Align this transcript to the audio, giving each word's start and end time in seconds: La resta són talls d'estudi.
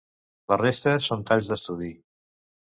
La 0.53 0.57
resta 0.61 0.93
són 1.09 1.21
talls 1.33 1.51
d'estudi. 1.53 1.93